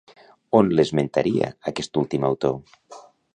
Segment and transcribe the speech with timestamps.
[0.59, 2.59] On l'esmentaria aquest últim autor?